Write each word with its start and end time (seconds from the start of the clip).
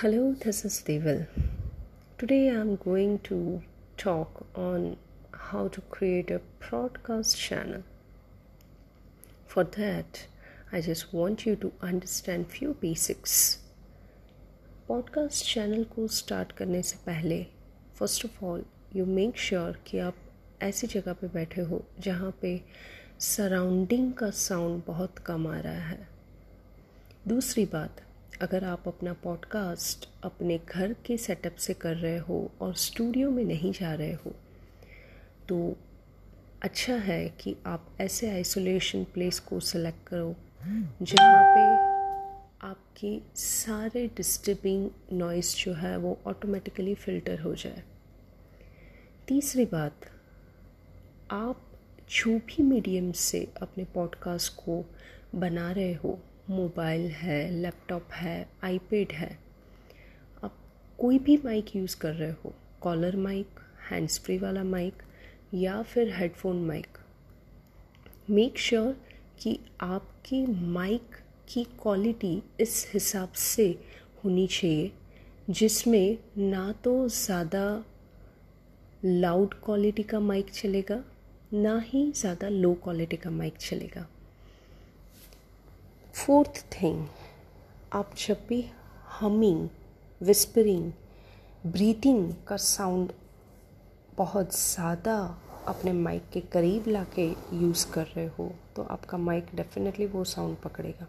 Hello, 0.00 0.34
this 0.34 0.62
is 0.66 0.82
Deval. 0.86 1.26
Today 2.18 2.48
I'm 2.50 2.76
going 2.76 3.18
to 3.20 3.62
talk 3.96 4.44
on 4.54 4.98
how 5.32 5.68
to 5.68 5.80
create 5.80 6.30
a 6.30 6.42
broadcast 6.60 7.38
channel. 7.38 7.82
For 9.46 9.64
that, 9.64 10.26
I 10.70 10.82
just 10.82 11.14
want 11.14 11.46
you 11.46 11.56
to 11.56 11.72
understand 11.80 12.50
few 12.58 12.74
basics. 12.82 13.38
Podcast 14.88 15.44
channel 15.54 15.84
को 15.94 16.06
start 16.18 16.52
करने 16.58 16.82
से 16.82 16.96
पहले 17.06 17.42
first 17.98 18.24
of 18.24 18.44
all 18.44 18.64
you 18.96 19.06
make 19.06 19.38
sure 19.48 19.78
कि 19.86 19.98
आप 19.98 20.16
ऐसी 20.62 20.86
जगह 20.86 21.12
पे 21.12 21.28
बैठे 21.28 21.62
हो 21.70 21.84
जहाँ 22.08 22.34
पे 22.42 22.60
सराउंडिंग 23.34 24.12
का 24.20 24.30
साउंड 24.44 24.82
बहुत 24.86 25.18
कम 25.26 25.46
आ 25.46 25.58
रहा 25.60 25.88
है 25.88 26.08
दूसरी 27.28 27.64
बात 27.72 28.05
अगर 28.42 28.64
आप 28.64 28.88
अपना 28.88 29.12
पॉडकास्ट 29.12 30.08
अपने 30.22 30.60
घर 30.68 30.92
के 30.92 31.16
सेटअप 31.16 31.54
से 31.56 31.74
कर 31.74 31.96
रहे 31.96 32.18
हो 32.18 32.50
और 32.60 32.74
स्टूडियो 32.74 33.30
में 33.30 33.44
नहीं 33.44 33.72
जा 33.72 33.94
रहे 33.94 34.12
हो 34.12 34.34
तो 35.48 35.76
अच्छा 36.62 36.94
है 36.94 37.28
कि 37.28 37.56
आप 37.66 37.96
ऐसे 38.00 38.30
आइसोलेशन 38.30 39.04
प्लेस 39.04 39.40
को 39.40 39.60
सिलेक्ट 39.60 40.08
करो 40.08 40.36
जहाँ 41.02 41.56
पे 41.56 41.86
आपकी 42.66 43.22
सारे 43.34 44.08
डिस्टर्बिंग 44.08 44.90
नॉइस 45.12 45.56
जो 45.56 45.74
है 45.74 45.96
वो 45.96 46.18
ऑटोमेटिकली 46.26 46.94
फ़िल्टर 46.94 47.40
हो 47.40 47.54
जाए। 47.54 47.82
तीसरी 49.28 49.64
बात, 49.64 49.94
आप 51.30 51.60
जो 52.10 52.38
भी 52.38 52.62
मीडियम 52.62 53.12
से 53.12 53.48
अपने 53.62 53.84
पॉडकास्ट 53.84 54.52
को 54.52 54.84
बना 55.34 55.72
रहे 55.72 55.94
हो 55.94 56.18
मोबाइल 56.50 57.06
है, 57.10 57.50
लैपटॉप 57.52 58.12
है, 58.12 58.46
आईपैड 58.64 59.12
है। 59.12 59.30
आप 60.44 60.54
कोई 60.98 61.18
भी 61.18 61.36
माइक 61.44 61.74
यूज़ 61.76 61.96
कर 62.00 62.14
रहे 62.14 62.30
हो, 62.44 62.52
कॉलर 62.80 63.16
माइक 63.16 63.60
हैंड्स 63.90 64.18
फ्री 64.20 64.38
वाला 64.38 64.64
माइक 64.64 65.02
या 65.54 65.80
फिर 65.82 66.14
हेडफोन 66.16 66.64
माइक 66.66 66.98
मेक 68.30 68.58
श्योर 68.58 68.96
कि 69.40 69.58
आपकी 69.80 70.44
माइक 70.46 71.16
की 71.48 71.64
क्वालिटी 71.82 72.42
इस 72.60 72.86
हिसाब 72.94 73.32
से 73.32 73.68
होनी 74.24 74.46
चाहिए, 74.46 74.90
जिसमें 75.50 76.18
ना 76.38 76.72
तो 76.84 77.08
ज़्यादा 77.08 77.84
लाउड 79.04 79.54
क्वालिटी 79.64 80.02
का 80.02 80.20
माइक 80.20 80.50
चलेगा, 80.50 81.02
ना 81.54 81.78
ही 81.86 82.10
ज़्यादा 82.12 82.48
लो 82.48 82.72
क्वालिटी 82.74 83.16
का 83.16 83.30
माइक 83.30 83.56
चलेगा। 83.60 84.06
फोर्थ 86.16 86.58
थिंग 86.72 87.06
आप 87.92 88.10
जब 88.18 88.46
भी 88.48 88.60
हमिंग 89.20 89.68
विस्परिंग 90.20 90.92
ब्रीथिंग 91.72 92.32
का 92.48 92.56
साउंड 92.56 93.12
बहुत 94.18 94.54
ज़्यादा 94.54 95.16
अपने 95.68 95.92
माइक 95.92 96.30
के 96.32 96.40
करीब 96.52 96.88
ला 96.88 97.04
के 97.14 97.26
यूज़ 97.56 97.86
कर 97.92 98.06
रहे 98.16 98.26
हो 98.38 98.50
तो 98.76 98.82
आपका 98.90 99.18
माइक 99.18 99.54
डेफिनेटली 99.54 100.06
वो 100.06 100.24
साउंड 100.24 100.56
पकड़ेगा। 100.64 101.06